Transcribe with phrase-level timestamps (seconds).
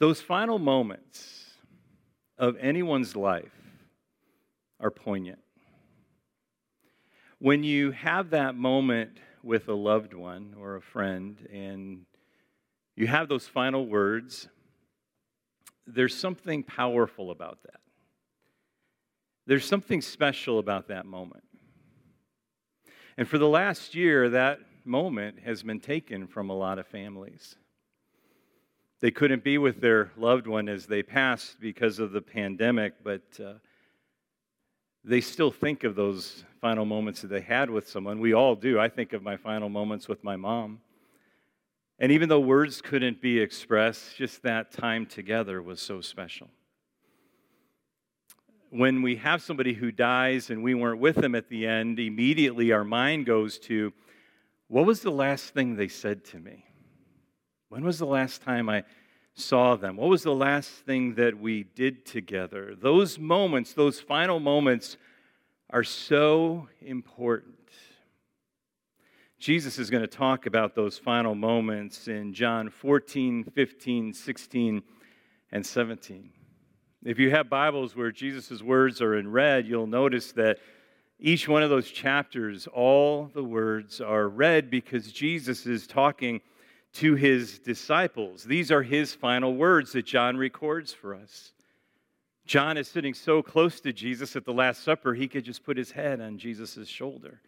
[0.00, 1.44] Those final moments
[2.38, 3.52] of anyone's life
[4.80, 5.40] are poignant.
[7.38, 12.06] When you have that moment with a loved one or a friend and
[12.96, 14.48] you have those final words,
[15.86, 17.80] there's something powerful about that.
[19.46, 21.44] There's something special about that moment.
[23.18, 27.56] And for the last year, that moment has been taken from a lot of families.
[29.00, 33.22] They couldn't be with their loved one as they passed because of the pandemic, but
[33.42, 33.54] uh,
[35.04, 38.20] they still think of those final moments that they had with someone.
[38.20, 38.78] We all do.
[38.78, 40.80] I think of my final moments with my mom.
[41.98, 46.48] And even though words couldn't be expressed, just that time together was so special.
[48.68, 52.70] When we have somebody who dies and we weren't with them at the end, immediately
[52.72, 53.92] our mind goes to,
[54.68, 56.64] what was the last thing they said to me?
[57.70, 58.84] When was the last time I
[59.34, 59.96] saw them?
[59.96, 62.74] What was the last thing that we did together?
[62.74, 64.96] Those moments, those final moments,
[65.70, 67.54] are so important.
[69.38, 74.82] Jesus is going to talk about those final moments in John 14, 15, 16,
[75.52, 76.30] and 17.
[77.04, 80.58] If you have Bibles where Jesus' words are in red, you'll notice that
[81.18, 86.42] each one of those chapters, all the words are red because Jesus is talking
[86.94, 88.44] to his disciples.
[88.44, 91.52] These are his final words that John records for us.
[92.46, 95.76] John is sitting so close to Jesus at the Last Supper, he could just put
[95.76, 97.40] his head on Jesus' shoulder.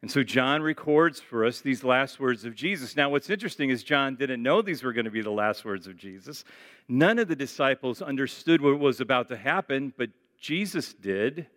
[0.00, 2.96] And so John records for us these last words of Jesus.
[2.96, 5.88] Now, what's interesting is John didn't know these were going to be the last words
[5.88, 6.44] of Jesus.
[6.88, 11.48] None of the disciples understood what was about to happen, but Jesus did.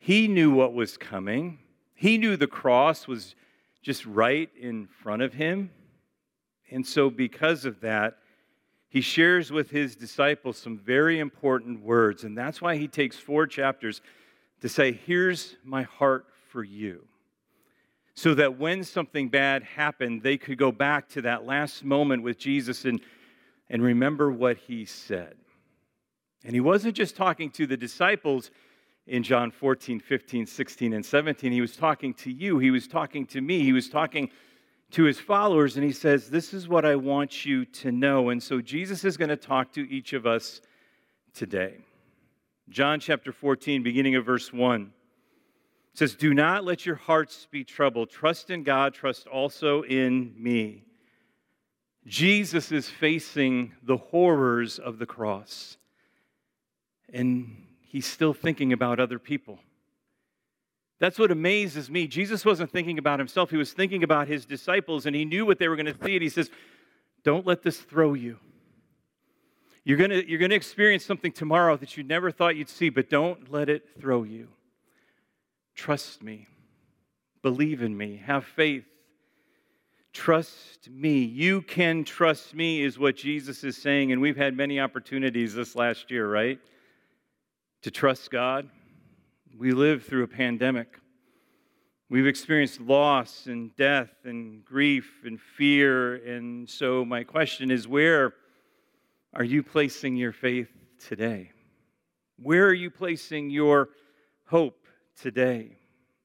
[0.00, 1.60] He knew what was coming,
[1.94, 3.34] he knew the cross was
[3.82, 5.70] just right in front of him.
[6.70, 8.18] And so, because of that,
[8.88, 12.24] he shares with his disciples some very important words.
[12.24, 14.00] And that's why he takes four chapters
[14.60, 17.06] to say, Here's my heart for you.
[18.14, 22.38] So that when something bad happened, they could go back to that last moment with
[22.38, 23.00] Jesus and,
[23.70, 25.36] and remember what he said.
[26.44, 28.50] And he wasn't just talking to the disciples
[29.06, 31.52] in John 14, 15, 16, and 17.
[31.52, 32.58] He was talking to you.
[32.58, 33.62] He was talking to me.
[33.62, 34.30] He was talking
[34.92, 38.30] to his followers and he says, This is what I want you to know.
[38.30, 40.60] And so Jesus is going to talk to each of us
[41.34, 41.78] today.
[42.68, 44.92] John chapter 14, beginning of verse 1
[45.94, 48.10] says, Do not let your hearts be troubled.
[48.10, 50.84] Trust in God, trust also in me.
[52.06, 55.76] Jesus is facing the horrors of the cross,
[57.12, 59.58] and he's still thinking about other people.
[61.00, 62.08] That's what amazes me.
[62.08, 65.58] Jesus wasn't thinking about himself, he was thinking about his disciples, and he knew what
[65.58, 66.14] they were going to see.
[66.14, 66.50] And he says,
[67.22, 68.38] Don't let this throw you.
[69.84, 73.08] You're going you're going to experience something tomorrow that you never thought you'd see, but
[73.08, 74.48] don't let it throw you.
[75.74, 76.48] Trust me.
[77.42, 78.20] Believe in me.
[78.26, 78.84] Have faith.
[80.12, 81.22] Trust me.
[81.22, 84.10] You can trust me, is what Jesus is saying.
[84.10, 86.58] And we've had many opportunities this last year, right?
[87.82, 88.68] To trust God
[89.56, 90.98] we live through a pandemic.
[92.10, 96.14] We've experienced loss and death and grief and fear.
[96.14, 98.34] And so, my question is where
[99.34, 101.52] are you placing your faith today?
[102.40, 103.90] Where are you placing your
[104.46, 104.86] hope
[105.20, 105.76] today?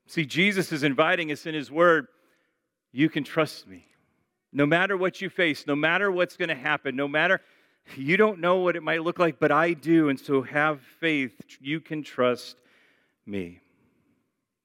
[0.08, 2.08] See, Jesus is inviting us in His Word.
[2.92, 3.88] You can trust me.
[4.52, 7.42] No matter what you face, no matter what's going to happen, no matter
[7.98, 10.10] you don't know what it might look like, but I do.
[10.10, 11.34] And so have faith.
[11.60, 12.56] You can trust
[13.26, 13.60] me.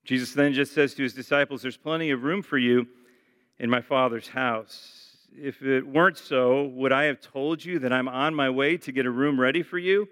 [0.05, 2.87] Jesus then just says to his disciples, There's plenty of room for you
[3.59, 5.17] in my Father's house.
[5.37, 8.93] If it weren't so, would I have told you that I'm on my way to
[8.93, 10.09] get a room ready for you?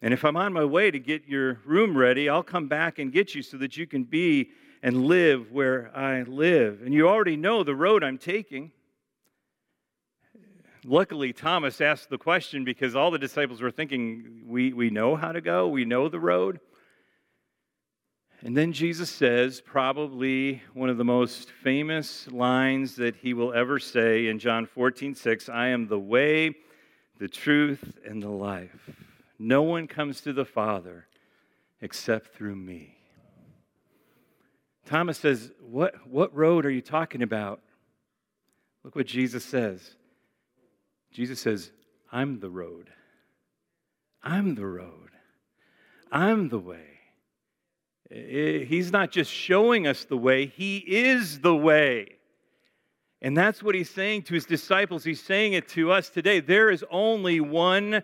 [0.00, 3.12] And if I'm on my way to get your room ready, I'll come back and
[3.12, 4.50] get you so that you can be
[4.82, 6.80] and live where I live.
[6.82, 8.72] And you already know the road I'm taking.
[10.84, 15.30] Luckily, Thomas asked the question because all the disciples were thinking, we, we know how
[15.30, 16.58] to go, we know the road.
[18.44, 23.78] And then Jesus says, probably one of the most famous lines that he will ever
[23.78, 26.56] say in John 14, 6 I am the way,
[27.20, 28.90] the truth, and the life.
[29.38, 31.06] No one comes to the Father
[31.80, 32.96] except through me.
[34.86, 37.60] Thomas says, What, what road are you talking about?
[38.82, 39.94] Look what Jesus says.
[41.12, 41.70] Jesus says,
[42.10, 42.90] I'm the road.
[44.20, 45.10] I'm the road.
[46.10, 47.01] I'm the way.
[48.10, 52.18] He's not just showing us the way, He is the way.
[53.22, 55.04] And that's what he's saying to his disciples.
[55.04, 56.40] He's saying it to us today.
[56.40, 58.02] There is only one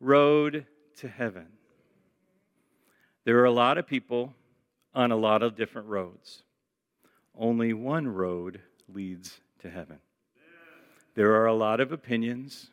[0.00, 0.66] road
[0.98, 1.46] to heaven.
[3.24, 4.34] There are a lot of people
[4.92, 6.42] on a lot of different roads.
[7.38, 8.60] Only one road
[8.92, 10.00] leads to heaven.
[11.14, 12.70] There are a lot of opinions,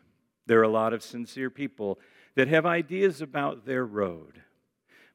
[0.48, 2.00] there are a lot of sincere people
[2.36, 4.42] that have ideas about their road.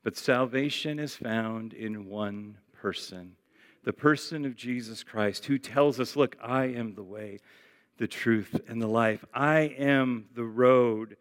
[0.03, 3.37] But salvation is found in one person
[3.89, 7.41] the person of Jesus Christ, who tells us, Look, I am the way,
[7.97, 9.25] the truth, and the life.
[9.33, 11.17] I am the road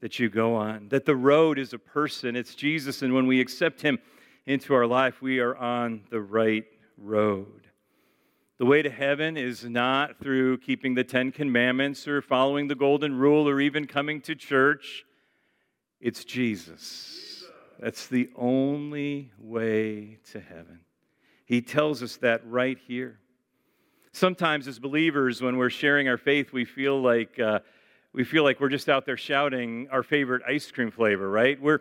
[0.00, 0.88] that you go on.
[0.90, 3.00] That the road is a person, it's Jesus.
[3.00, 3.98] And when we accept him
[4.44, 6.66] into our life, we are on the right
[6.98, 7.68] road.
[8.58, 13.16] The way to heaven is not through keeping the Ten Commandments or following the Golden
[13.16, 15.06] Rule or even coming to church.
[15.98, 17.31] It's Jesus.
[17.82, 20.82] That's the only way to heaven.
[21.46, 23.18] He tells us that right here.
[24.12, 27.58] Sometimes, as believers, when we're sharing our faith, we feel like uh,
[28.12, 31.60] we feel like we're just out there shouting our favorite ice cream flavor, right?
[31.60, 31.80] We're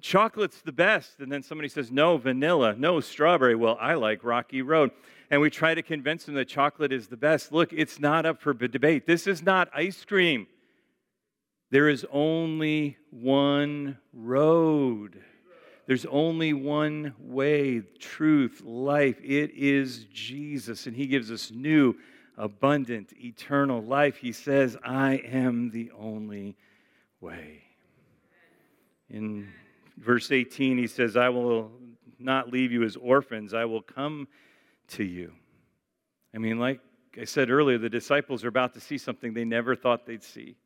[0.00, 3.54] chocolate's the best, and then somebody says no vanilla, no strawberry.
[3.54, 4.90] Well, I like Rocky Road,
[5.30, 7.52] and we try to convince them that chocolate is the best.
[7.52, 9.06] Look, it's not up for debate.
[9.06, 10.46] This is not ice cream.
[11.70, 15.22] There is only one road.
[15.86, 19.18] There's only one way, truth, life.
[19.22, 21.96] It is Jesus, and He gives us new,
[22.36, 24.16] abundant, eternal life.
[24.16, 26.56] He says, I am the only
[27.20, 27.62] way.
[29.10, 29.48] In
[29.96, 31.72] verse 18, He says, I will
[32.18, 34.28] not leave you as orphans, I will come
[34.88, 35.32] to you.
[36.34, 36.80] I mean, like
[37.20, 40.56] I said earlier, the disciples are about to see something they never thought they'd see.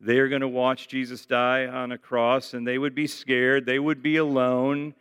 [0.00, 3.66] They are going to watch Jesus die on a cross and they would be scared.
[3.66, 4.94] They would be alone.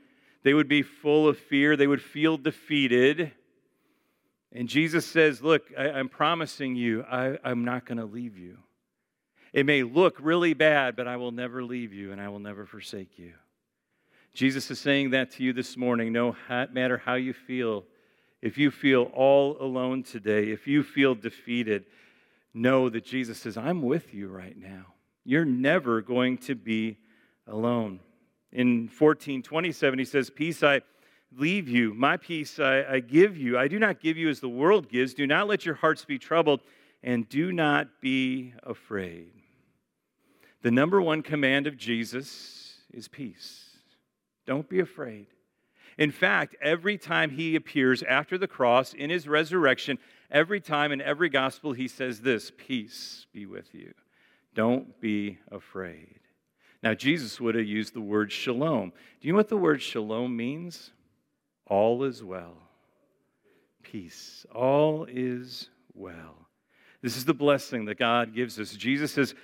[0.43, 1.77] They would be full of fear.
[1.77, 3.31] They would feel defeated.
[4.51, 8.57] And Jesus says, Look, I, am promising you, I, I'm not going to leave you.
[9.53, 12.65] It may look really bad, but I will never leave you and I will never
[12.65, 13.33] forsake you.
[14.33, 16.13] Jesus is saying that to you this morning.
[16.13, 17.85] No matter how you feel,
[18.41, 21.85] if you feel all alone today, if you feel defeated,
[22.59, 24.85] know that Jesus says, I'm with you right now.
[25.23, 26.97] You're never going to be
[27.47, 27.99] alone.
[28.51, 30.81] In 1427, he says, Peace I
[31.35, 33.57] leave you, my peace I, I give you.
[33.57, 35.13] I do not give you as the world gives.
[35.13, 36.61] Do not let your hearts be troubled,
[37.03, 39.31] and do not be afraid.
[40.61, 43.65] The number one command of Jesus is peace.
[44.45, 45.27] Don't be afraid.
[45.97, 49.99] In fact, every time he appears after the cross in his resurrection,
[50.31, 53.93] every time in every gospel, he says this Peace be with you.
[54.53, 56.19] Don't be afraid.
[56.81, 58.93] Now, Jesus would have used the word shalom.
[59.19, 60.91] Do you know what the word shalom means?
[61.67, 62.57] All is well.
[63.83, 64.45] Peace.
[64.53, 66.47] All is well.
[67.01, 68.71] This is the blessing that God gives us.
[68.71, 69.35] Jesus says,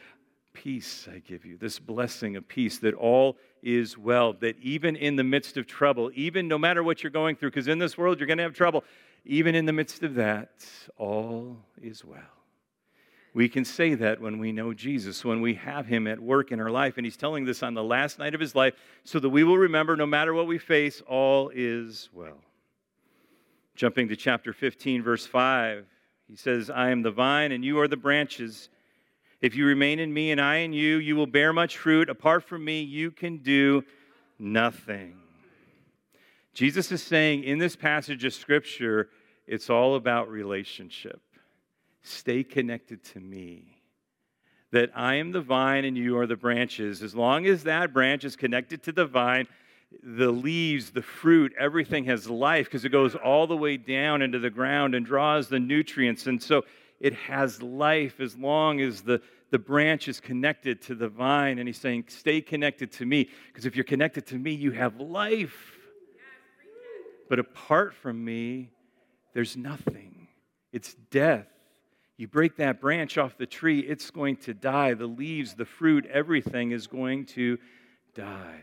[0.53, 5.17] Peace I give you, this blessing of peace, that all is well, that even in
[5.17, 8.19] the midst of trouble, even no matter what you're going through, because in this world
[8.19, 8.85] you're going to have trouble,
[9.25, 10.65] even in the midst of that,
[10.97, 12.21] all is well.
[13.33, 16.61] We can say that when we know Jesus, when we have Him at work in
[16.61, 16.93] our life.
[16.95, 19.57] And He's telling this on the last night of His life so that we will
[19.57, 22.39] remember no matter what we face, all is well.
[23.75, 25.85] Jumping to chapter 15, verse 5,
[26.29, 28.69] He says, I am the vine and you are the branches.
[29.41, 32.09] If you remain in me and I in you, you will bear much fruit.
[32.09, 33.83] Apart from me, you can do
[34.39, 35.17] nothing.
[36.55, 39.09] Jesus is saying in this passage of Scripture,
[39.45, 41.21] it's all about relationship.
[42.01, 43.81] Stay connected to me.
[44.71, 47.03] That I am the vine and you are the branches.
[47.03, 49.47] As long as that branch is connected to the vine,
[50.01, 54.39] the leaves, the fruit, everything has life because it goes all the way down into
[54.39, 56.25] the ground and draws the nutrients.
[56.25, 56.63] And so
[57.01, 59.21] it has life as long as the,
[59.51, 61.59] the branch is connected to the vine.
[61.59, 65.01] And he's saying, Stay connected to me, because if you're connected to me, you have
[65.01, 65.74] life.
[67.29, 68.71] But apart from me,
[69.33, 70.27] there's nothing.
[70.71, 71.47] It's death.
[72.17, 74.93] You break that branch off the tree, it's going to die.
[74.93, 77.57] The leaves, the fruit, everything is going to
[78.13, 78.61] die.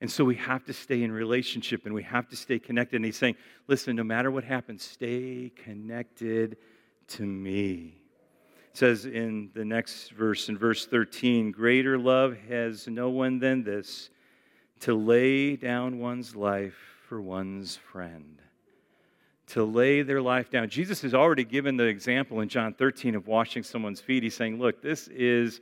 [0.00, 2.96] And so we have to stay in relationship and we have to stay connected.
[2.96, 3.36] And he's saying,
[3.68, 6.56] listen, no matter what happens, stay connected
[7.08, 8.00] to me.
[8.70, 13.62] It says in the next verse, in verse 13, greater love has no one than
[13.62, 14.10] this
[14.80, 18.40] to lay down one's life for one's friend.
[19.48, 20.70] To lay their life down.
[20.70, 24.22] Jesus has already given the example in John 13 of washing someone's feet.
[24.22, 25.60] He's saying, Look, this is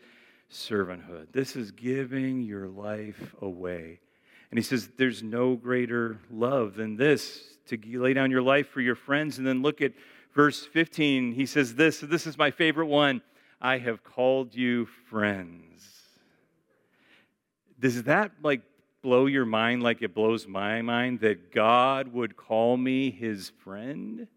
[0.51, 1.33] servanthood.
[1.33, 4.01] This is giving your life away.
[4.51, 8.81] And he says, There's no greater love than this to lay down your life for
[8.81, 9.39] your friends.
[9.39, 9.93] And then look at
[10.35, 12.01] verse 15, he says this.
[12.01, 13.21] This is my favorite one.
[13.61, 15.89] I have called you friends.
[17.79, 18.63] Does that like
[19.03, 24.29] blow your mind like it blows my mind that God would call me his friend?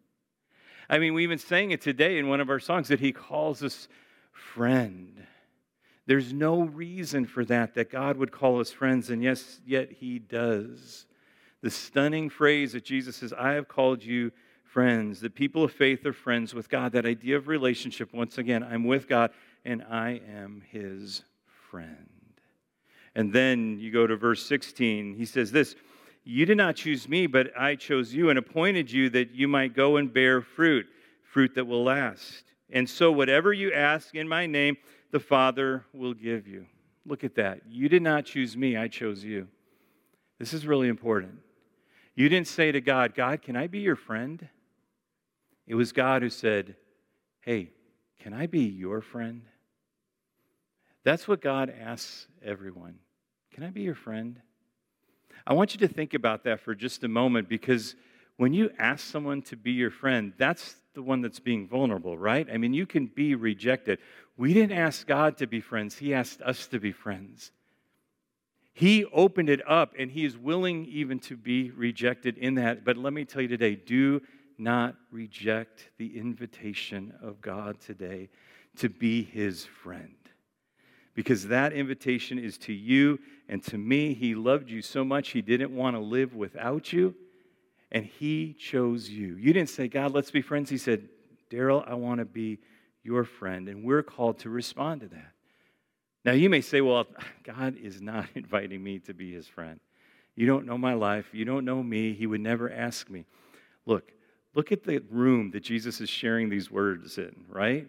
[0.90, 3.64] I mean, we even sang it today in one of our songs that he calls
[3.64, 3.88] us
[4.32, 5.26] friend.
[6.08, 10.20] There's no reason for that, that God would call us friends, and yes, yet he
[10.20, 11.08] does.
[11.62, 14.32] The stunning phrase that Jesus says, I have called you
[14.64, 15.20] friends.
[15.20, 16.92] The people of faith are friends with God.
[16.92, 19.32] That idea of relationship, once again, I'm with God
[19.64, 21.24] and I am his
[21.72, 22.15] friend.
[23.16, 25.16] And then you go to verse 16.
[25.16, 25.76] He says this
[26.24, 29.74] You did not choose me, but I chose you and appointed you that you might
[29.74, 30.86] go and bear fruit,
[31.24, 32.44] fruit that will last.
[32.70, 34.78] And so, whatever you ask in my name,
[35.12, 36.66] the Father will give you.
[37.06, 37.62] Look at that.
[37.70, 39.48] You did not choose me, I chose you.
[40.40, 41.40] This is really important.
[42.16, 44.48] You didn't say to God, God, can I be your friend?
[45.68, 46.76] It was God who said,
[47.42, 47.70] Hey,
[48.20, 49.44] can I be your friend?
[51.04, 52.98] That's what God asks everyone.
[53.56, 54.42] Can I be your friend?
[55.48, 57.96] I want you to think about that for just a moment because
[58.36, 62.46] when you ask someone to be your friend, that's the one that's being vulnerable, right?
[62.52, 64.00] I mean, you can be rejected.
[64.36, 67.54] We didn't ask God to be friends, He asked us to be friends.
[68.74, 72.84] He opened it up and He is willing even to be rejected in that.
[72.84, 74.22] But let me tell you today do
[74.58, 78.28] not reject the invitation of God today
[78.80, 80.25] to be His friend
[81.16, 83.20] because that invitation is to you
[83.50, 84.14] and to me.
[84.14, 87.16] He loved you so much, He didn't want to live without you,
[87.92, 89.36] and He chose you.
[89.38, 90.70] You didn't say, God, let's be friends.
[90.70, 91.08] He said,
[91.50, 92.60] Daryl, I want to be
[93.04, 93.70] your friend.
[93.70, 95.32] And we're called to respond to that.
[96.26, 97.06] Now, you may say, well,
[97.44, 99.80] God is not inviting me to be His friend.
[100.36, 101.30] You don't know my life.
[101.32, 102.14] You don't know me.
[102.14, 103.26] He would never ask me.
[103.86, 104.12] Look,
[104.54, 107.88] look at the room that Jesus is sharing these words in, right?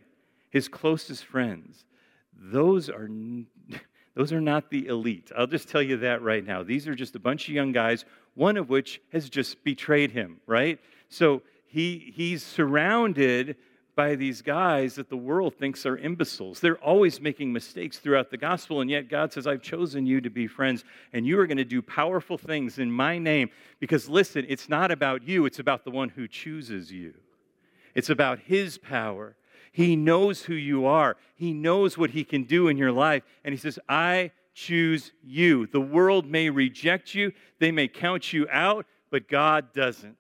[0.51, 1.85] His closest friends
[2.41, 3.09] those are,
[4.15, 5.31] those are not the elite.
[5.37, 6.63] I'll just tell you that right now.
[6.63, 10.41] These are just a bunch of young guys, one of which has just betrayed him,
[10.47, 10.79] right?
[11.09, 13.57] So he, he's surrounded
[13.97, 16.61] by these guys that the world thinks are imbeciles.
[16.61, 20.29] They're always making mistakes throughout the gospel, and yet God says, I've chosen you to
[20.29, 23.49] be friends, and you are going to do powerful things in my name.
[23.81, 27.15] Because listen, it's not about you, it's about the one who chooses you.
[27.95, 29.35] It's about his power.
[29.77, 33.25] He knows who you are, He knows what He can do in your life.
[33.45, 35.67] And He says, I choose you.
[35.67, 40.17] The world may reject you, they may count you out, but God doesn't.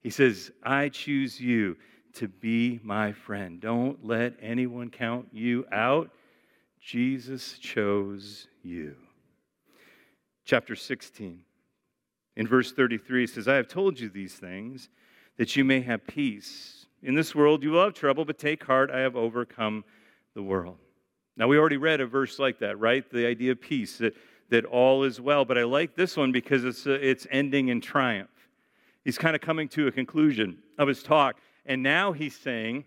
[0.00, 1.76] He says, I choose you
[2.14, 3.60] to be my friend.
[3.60, 6.10] Don't let anyone count you out.
[6.80, 8.96] Jesus chose you.
[10.44, 11.44] Chapter 16.
[12.34, 14.88] In verse 33 says, I have told you these things
[15.36, 16.86] that you may have peace.
[17.04, 19.84] In this world you will have trouble, but take heart, I have overcome
[20.34, 20.78] the world.
[21.36, 23.08] Now, we already read a verse like that, right?
[23.10, 24.14] The idea of peace, that,
[24.50, 25.44] that all is well.
[25.44, 28.30] But I like this one because it's, uh, it's ending in triumph.
[29.04, 31.36] He's kind of coming to a conclusion of his talk.
[31.66, 32.84] And now he's saying,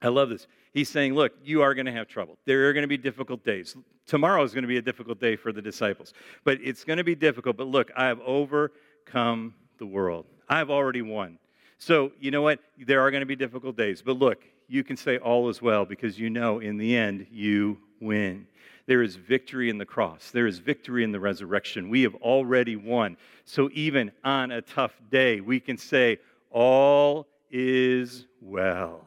[0.00, 0.46] I love this.
[0.72, 2.38] He's saying, look, you are going to have trouble.
[2.44, 3.76] There are going to be difficult days.
[4.06, 6.14] Tomorrow is going to be a difficult day for the disciples,
[6.44, 7.56] but it's going to be difficult.
[7.56, 10.26] But look, I have overcome the world.
[10.48, 11.38] I've already won.
[11.78, 12.60] So, you know what?
[12.78, 14.02] There are going to be difficult days.
[14.02, 17.78] But look, you can say all is well because you know in the end you
[18.00, 18.46] win.
[18.86, 21.88] There is victory in the cross, there is victory in the resurrection.
[21.88, 23.16] We have already won.
[23.44, 26.18] So, even on a tough day, we can say,
[26.50, 29.04] All is well.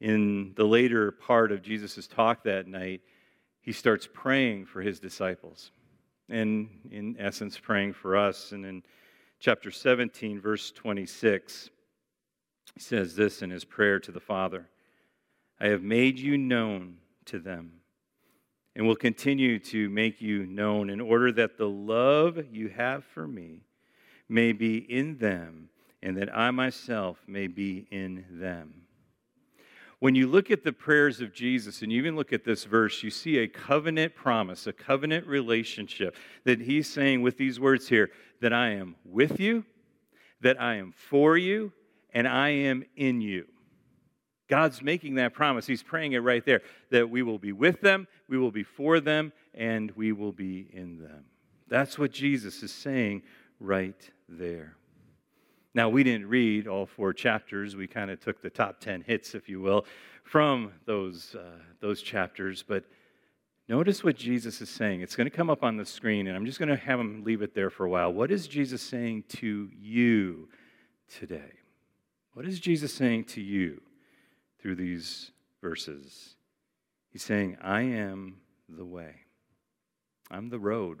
[0.00, 3.00] In the later part of Jesus' talk that night,
[3.60, 5.70] he starts praying for his disciples.
[6.28, 8.52] And in essence, praying for us.
[8.52, 8.82] And in
[9.38, 11.70] chapter 17, verse 26.
[12.74, 14.68] He says this in his prayer to the Father
[15.58, 17.80] I have made you known to them
[18.74, 23.26] and will continue to make you known in order that the love you have for
[23.26, 23.62] me
[24.28, 25.70] may be in them
[26.02, 28.85] and that I myself may be in them.
[29.98, 33.02] When you look at the prayers of Jesus and you even look at this verse,
[33.02, 38.10] you see a covenant promise, a covenant relationship that he's saying with these words here
[38.40, 39.64] that I am with you,
[40.42, 41.72] that I am for you,
[42.12, 43.46] and I am in you.
[44.48, 45.66] God's making that promise.
[45.66, 46.60] He's praying it right there
[46.90, 50.68] that we will be with them, we will be for them, and we will be
[50.72, 51.24] in them.
[51.68, 53.22] That's what Jesus is saying
[53.58, 54.76] right there.
[55.76, 57.76] Now, we didn't read all four chapters.
[57.76, 59.84] We kind of took the top 10 hits, if you will,
[60.24, 62.64] from those, uh, those chapters.
[62.66, 62.84] But
[63.68, 65.02] notice what Jesus is saying.
[65.02, 67.24] It's going to come up on the screen, and I'm just going to have him
[67.24, 68.10] leave it there for a while.
[68.10, 70.48] What is Jesus saying to you
[71.14, 71.52] today?
[72.32, 73.82] What is Jesus saying to you
[74.58, 75.30] through these
[75.60, 76.36] verses?
[77.10, 79.14] He's saying, I am the way.
[80.30, 81.00] I'm the road.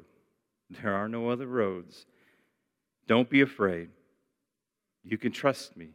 [0.68, 2.04] There are no other roads.
[3.06, 3.88] Don't be afraid.
[5.06, 5.90] You can trust me.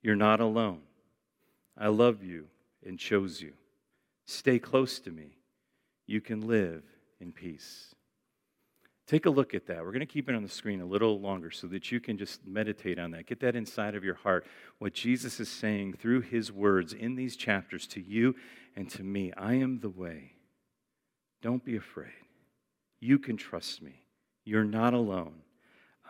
[0.00, 0.80] You're not alone.
[1.76, 2.46] I love you
[2.84, 3.52] and chose you.
[4.24, 5.36] Stay close to me.
[6.06, 6.82] You can live
[7.20, 7.94] in peace.
[9.06, 9.84] Take a look at that.
[9.84, 12.16] We're going to keep it on the screen a little longer so that you can
[12.16, 13.26] just meditate on that.
[13.26, 14.46] Get that inside of your heart.
[14.78, 18.34] What Jesus is saying through his words in these chapters to you
[18.74, 20.32] and to me I am the way.
[21.42, 22.12] Don't be afraid.
[22.98, 24.06] You can trust me.
[24.44, 25.42] You're not alone.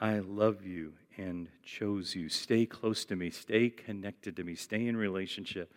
[0.00, 2.28] I love you and chose you.
[2.28, 3.30] Stay close to me.
[3.30, 4.54] Stay connected to me.
[4.54, 5.72] Stay in relationship.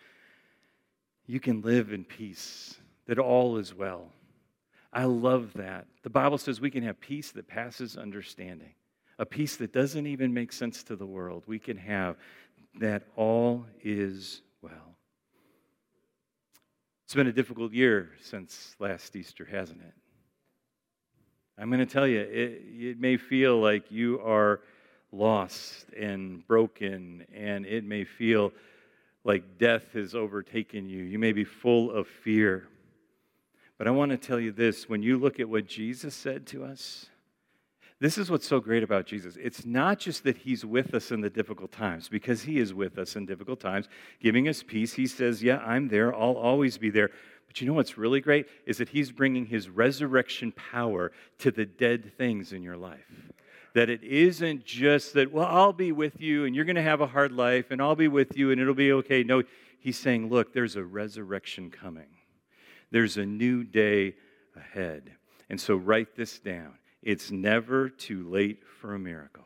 [1.28, 2.76] You can live in peace,
[3.08, 4.12] that all is well.
[4.94, 5.88] I love that.
[6.04, 8.74] The Bible says we can have peace that passes understanding,
[9.20, 11.44] a peace that doesn't even make sense to the world.
[11.48, 12.18] We can have
[12.80, 14.96] that all is well.
[17.06, 19.94] It's been a difficult year since last Easter, hasn't it?
[21.58, 24.62] I'm going to tell you, it, it may feel like you are
[25.16, 28.52] lost and broken, and it may feel
[29.24, 31.04] like death has overtaken you.
[31.04, 32.68] You may be full of fear.
[33.78, 36.64] But I want to tell you this when you look at what Jesus said to
[36.64, 37.08] us,
[38.00, 39.38] this is what's so great about Jesus.
[39.42, 42.98] It's not just that he's with us in the difficult times, because he is with
[42.98, 43.88] us in difficult times,
[44.20, 44.94] giving us peace.
[44.94, 46.14] He says, Yeah, I'm there.
[46.14, 47.10] I'll always be there.
[47.48, 48.48] But you know what's really great?
[48.66, 53.32] Is that he's bringing his resurrection power to the dead things in your life.
[53.76, 57.02] That it isn't just that, well, I'll be with you and you're going to have
[57.02, 59.24] a hard life and I'll be with you and it'll be okay.
[59.24, 59.44] No,
[59.80, 62.08] he's saying, look, there's a resurrection coming,
[62.90, 64.16] there's a new day
[64.56, 65.12] ahead.
[65.50, 69.44] And so write this down it's never too late for a miracle.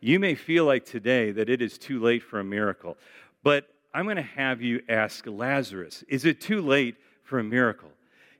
[0.00, 2.98] You may feel like today that it is too late for a miracle,
[3.44, 6.96] but I'm going to have you ask Lazarus, is it too late
[7.32, 7.90] for a miracle.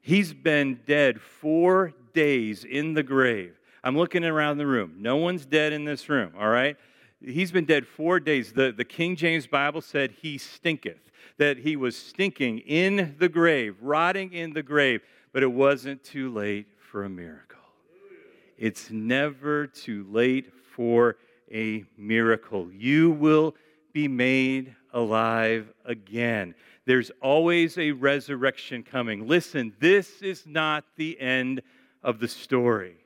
[0.03, 3.59] He's been dead four days in the grave.
[3.85, 4.97] I'm looking around the room.
[4.99, 6.77] No one's dead in this room, all right?
[7.25, 8.53] He's been dead four days.
[8.53, 13.77] The, the King James Bible said he stinketh, that he was stinking in the grave,
[13.81, 17.59] rotting in the grave, but it wasn't too late for a miracle.
[18.59, 21.17] It's never too late for
[21.53, 22.71] a miracle.
[22.73, 23.57] You will
[23.93, 26.55] be made alive again.
[26.85, 29.27] There's always a resurrection coming.
[29.27, 31.63] Listen, this is not the end
[32.03, 32.97] of the story.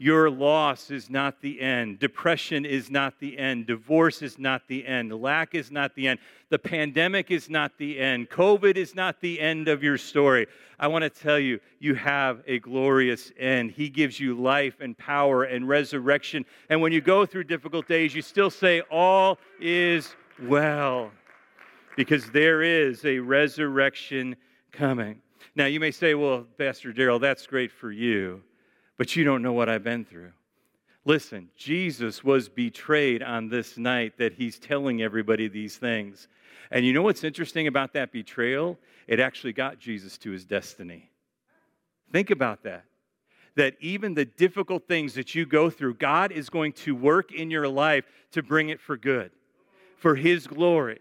[0.00, 1.98] Your loss is not the end.
[1.98, 3.66] Depression is not the end.
[3.66, 5.12] Divorce is not the end.
[5.12, 6.20] Lack is not the end.
[6.50, 8.30] The pandemic is not the end.
[8.30, 10.46] COVID is not the end of your story.
[10.78, 13.72] I want to tell you, you have a glorious end.
[13.72, 16.46] He gives you life and power and resurrection.
[16.70, 21.10] And when you go through difficult days, you still say, All is well
[21.96, 24.36] because there is a resurrection
[24.70, 25.20] coming.
[25.56, 28.40] Now, you may say, well, Pastor Daryl, that's great for you,
[28.98, 30.32] but you don't know what I've been through.
[31.06, 36.28] Listen, Jesus was betrayed on this night that he's telling everybody these things.
[36.70, 38.76] And you know what's interesting about that betrayal?
[39.06, 41.10] It actually got Jesus to his destiny.
[42.12, 42.84] Think about that.
[43.54, 47.50] That even the difficult things that you go through, God is going to work in
[47.50, 49.30] your life to bring it for good,
[49.96, 50.98] for his glory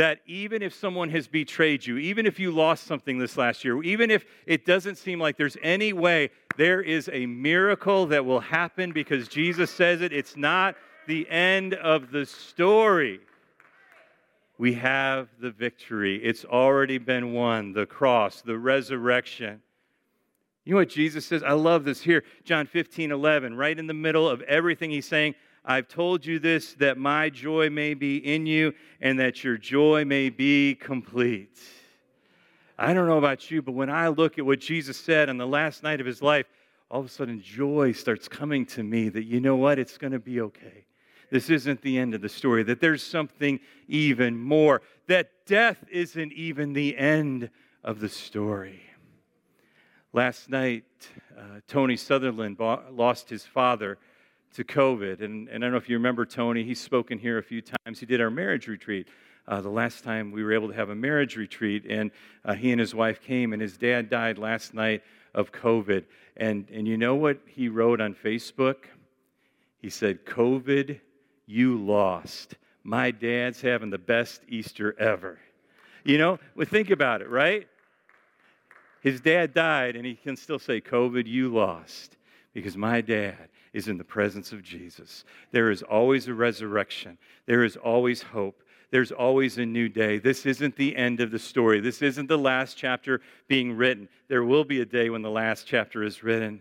[0.00, 3.82] that even if someone has betrayed you, even if you lost something this last year,
[3.82, 8.40] even if it doesn't seem like there's any way, there is a miracle that will
[8.40, 10.10] happen because Jesus says it.
[10.10, 10.74] It's not
[11.06, 13.20] the end of the story.
[14.56, 16.16] We have the victory.
[16.24, 19.60] It's already been won the cross, the resurrection.
[20.64, 21.42] You know what Jesus says?
[21.42, 22.24] I love this here.
[22.44, 25.34] John 15, 11, right in the middle of everything he's saying.
[25.64, 30.04] I've told you this that my joy may be in you and that your joy
[30.04, 31.58] may be complete.
[32.78, 35.46] I don't know about you, but when I look at what Jesus said on the
[35.46, 36.46] last night of his life,
[36.90, 39.78] all of a sudden joy starts coming to me that you know what?
[39.78, 40.86] It's going to be okay.
[41.30, 46.32] This isn't the end of the story, that there's something even more, that death isn't
[46.32, 47.50] even the end
[47.84, 48.82] of the story.
[50.12, 50.84] Last night,
[51.38, 53.98] uh, Tony Sutherland lost his father
[54.54, 55.22] to COVID.
[55.22, 58.00] And, and I don't know if you remember Tony, he's spoken here a few times.
[58.00, 59.08] He did our marriage retreat.
[59.46, 62.10] Uh, the last time we were able to have a marriage retreat, and
[62.44, 65.02] uh, he and his wife came, and his dad died last night
[65.34, 66.04] of COVID.
[66.36, 68.84] And, and you know what he wrote on Facebook?
[69.78, 71.00] He said, COVID,
[71.46, 72.56] you lost.
[72.84, 75.38] My dad's having the best Easter ever.
[76.04, 77.66] You know, well, think about it, right?
[79.00, 82.16] His dad died, and he can still say, COVID, you lost,
[82.52, 85.24] because my dad is in the presence of Jesus.
[85.52, 88.62] There is always a resurrection, there is always hope.
[88.90, 90.18] There's always a new day.
[90.18, 91.78] This isn't the end of the story.
[91.78, 94.08] This isn't the last chapter being written.
[94.26, 96.60] There will be a day when the last chapter is written.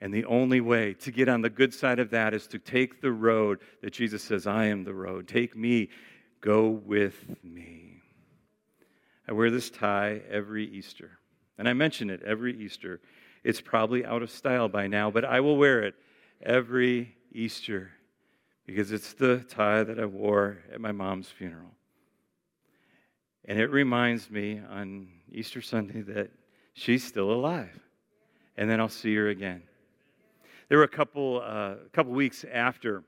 [0.00, 3.02] And the only way to get on the good side of that is to take
[3.02, 5.28] the road that Jesus says, I am the road.
[5.28, 5.90] Take me,
[6.40, 8.02] go with me.
[9.28, 11.18] I wear this tie every Easter.
[11.58, 13.00] And I mention it every Easter.
[13.44, 15.94] It's probably out of style by now, but I will wear it
[16.42, 17.90] every Easter
[18.66, 21.70] because it's the tie that I wore at my mom's funeral.
[23.44, 26.30] And it reminds me on Easter Sunday that
[26.74, 27.78] she's still alive.
[28.56, 29.62] And then I'll see her again.
[30.68, 33.04] There were a couple, uh, couple weeks after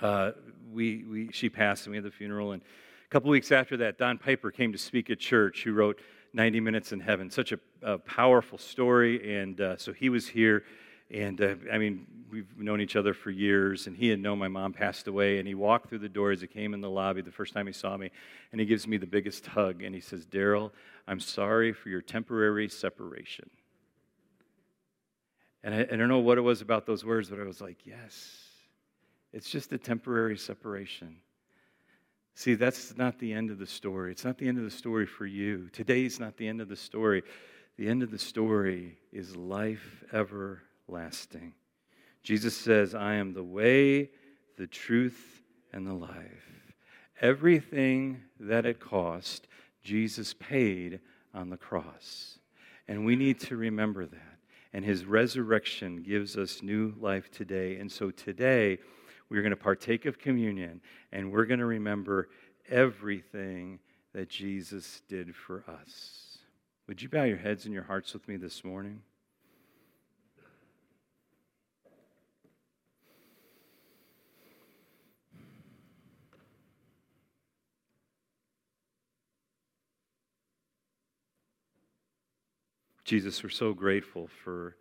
[0.00, 0.32] uh,
[0.70, 2.52] we, we, she passed and we had the funeral.
[2.52, 6.00] And a couple weeks after that, Don Piper came to speak at church, who wrote
[6.34, 7.30] 90 Minutes in Heaven.
[7.30, 9.40] Such a, a powerful story.
[9.40, 10.64] And uh, so he was here.
[11.10, 14.48] And uh, I mean, we've known each other for years, and he had known my
[14.48, 15.38] mom passed away.
[15.38, 17.66] And he walked through the door as he came in the lobby the first time
[17.66, 18.10] he saw me,
[18.52, 19.82] and he gives me the biggest hug.
[19.82, 20.70] And he says, Daryl,
[21.06, 23.48] I'm sorry for your temporary separation.
[25.64, 27.78] And I, I don't know what it was about those words, but I was like,
[27.84, 28.38] yes,
[29.32, 31.16] it's just a temporary separation.
[32.34, 34.12] See, that's not the end of the story.
[34.12, 35.68] It's not the end of the story for you.
[35.72, 37.24] Today's not the end of the story.
[37.76, 40.04] The end of the story is life
[40.88, 41.54] everlasting.
[42.22, 44.10] Jesus says, I am the way,
[44.56, 46.74] the truth, and the life.
[47.20, 49.48] Everything that it cost,
[49.82, 51.00] Jesus paid
[51.34, 52.38] on the cross.
[52.86, 54.38] And we need to remember that.
[54.72, 57.76] And his resurrection gives us new life today.
[57.76, 58.78] And so today,
[59.30, 60.80] we're going to partake of communion
[61.12, 62.28] and we're going to remember
[62.70, 63.78] everything
[64.14, 66.38] that Jesus did for us.
[66.86, 69.02] Would you bow your heads and your hearts with me this morning?
[83.08, 84.76] Jesus, we're so grateful for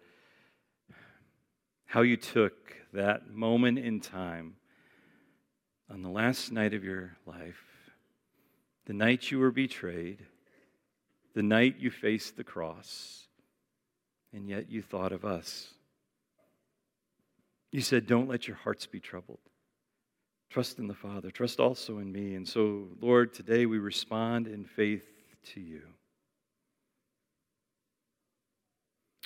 [1.85, 4.55] how you took that moment in time
[5.89, 7.63] on the last night of your life,
[8.85, 10.25] the night you were betrayed,
[11.35, 13.27] the night you faced the cross,
[14.33, 15.69] and yet you thought of us.
[17.71, 19.39] You said, Don't let your hearts be troubled.
[20.49, 21.31] Trust in the Father.
[21.31, 22.35] Trust also in me.
[22.35, 25.05] And so, Lord, today we respond in faith
[25.53, 25.83] to you.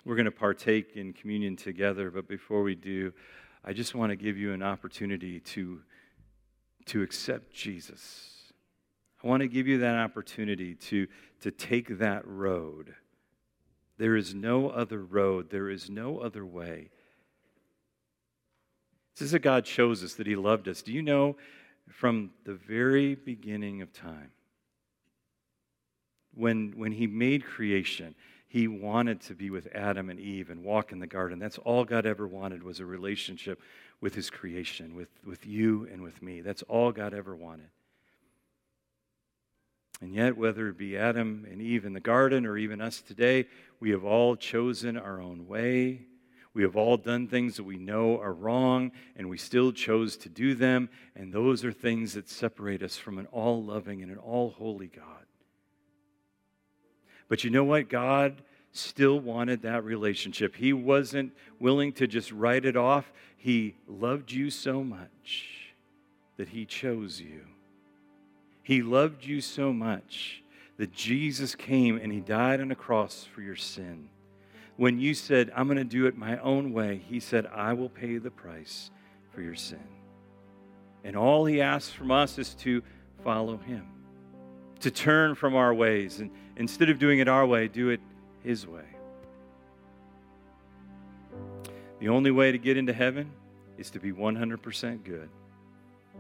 [0.04, 3.14] We're going to partake in communion together, but before we do,
[3.64, 5.82] I just want to give you an opportunity to,
[6.88, 8.52] to accept Jesus.
[9.24, 11.08] I want to give you that opportunity to,
[11.42, 12.96] to take that road.
[14.00, 16.90] There is no other road, there is no other way.
[19.16, 20.82] This is that God shows us that He loved us.
[20.82, 21.36] Do you know
[21.88, 24.32] from the very beginning of time,
[26.34, 28.16] when, when He made creation,
[28.52, 31.40] he wanted to be with Adam and Eve and walk in the garden.
[31.40, 33.62] That's all God ever wanted was a relationship
[34.02, 36.42] with his creation, with, with you and with me.
[36.42, 37.70] That's all God ever wanted.
[40.02, 43.46] And yet, whether it be Adam and Eve in the garden or even us today,
[43.80, 46.02] we have all chosen our own way.
[46.54, 50.28] We have all done things that we know are wrong, and we still chose to
[50.28, 50.90] do them.
[51.16, 54.88] And those are things that separate us from an all loving and an all holy
[54.88, 55.26] God.
[57.32, 57.88] But you know what?
[57.88, 58.42] God
[58.74, 60.54] still wanted that relationship.
[60.54, 63.14] He wasn't willing to just write it off.
[63.38, 65.72] He loved you so much
[66.36, 67.44] that He chose you.
[68.64, 70.44] He loved you so much
[70.76, 74.10] that Jesus came and He died on a cross for your sin.
[74.76, 77.88] When you said, I'm going to do it my own way, He said, I will
[77.88, 78.92] pay the price
[79.34, 79.88] for your sin.
[81.06, 82.84] And all He asks from us is to
[83.24, 84.01] follow Him
[84.82, 88.02] to turn from our ways and instead of doing it our way, do it
[88.44, 88.86] His way.
[92.00, 93.32] The only way to get into heaven
[93.78, 95.30] is to be 100% good.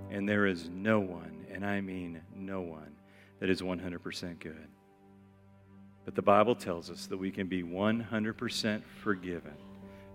[0.10, 2.92] And there is no one, and I mean no one,
[3.40, 4.68] that is 100% good.
[6.06, 9.54] But the Bible tells us that we can be 100% forgiven,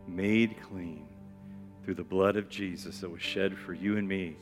[0.09, 1.07] made clean
[1.85, 4.37] through the blood of Jesus that was shed for you and me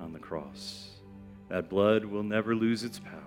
[0.00, 0.90] on the cross.
[1.48, 3.25] That blood will never lose its power.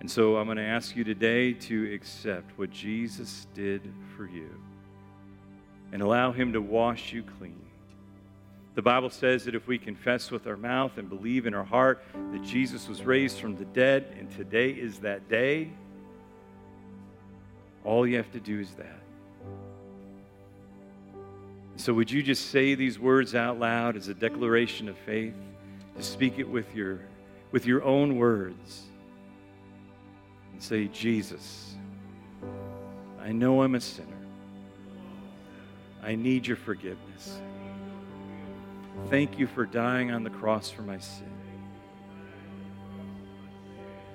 [0.00, 3.82] And so I'm going to ask you today to accept what Jesus did
[4.16, 4.50] for you
[5.92, 7.60] and allow Him to wash you clean.
[8.74, 12.04] The Bible says that if we confess with our mouth and believe in our heart
[12.32, 15.70] that Jesus was raised from the dead and today is that day,
[17.84, 19.00] all you have to do is that.
[21.76, 25.34] So, would you just say these words out loud as a declaration of faith?
[25.96, 27.00] To speak it with your,
[27.52, 28.82] with your own words
[30.56, 31.74] and say, Jesus,
[33.20, 34.08] I know I'm a sinner.
[36.02, 37.38] I need your forgiveness.
[39.10, 41.30] Thank you for dying on the cross for my sin.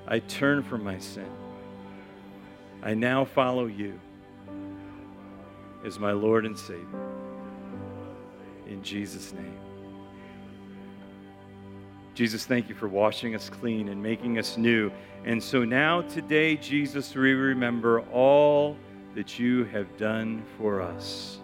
[0.08, 1.30] I turn from my sin.
[2.82, 4.00] I now follow you
[5.86, 7.08] as my Lord and Savior.
[8.66, 9.71] In Jesus' name.
[12.22, 14.92] Jesus, thank you for washing us clean and making us new.
[15.26, 18.78] And so now, today, Jesus, we remember all
[19.16, 21.40] that you have done for us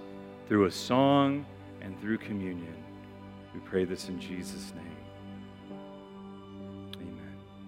[0.48, 1.48] through a song
[1.82, 2.76] and through communion.
[3.56, 5.07] We pray this in Jesus' name.